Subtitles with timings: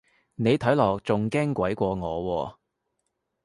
[0.33, 1.95] 你睇落仲驚鬼過我
[2.49, 2.55] 喎